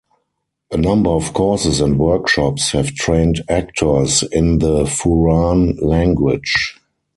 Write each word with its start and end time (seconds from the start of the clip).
A 0.71 0.77
number 0.77 1.11
of 1.11 1.31
courses 1.33 1.79
and 1.79 1.99
workshops 1.99 2.71
have 2.71 2.87
trained 2.95 3.43
actors 3.47 4.23
in 4.31 4.57
the 4.57 4.85
"Furan 4.85 5.79
language". 5.79 6.79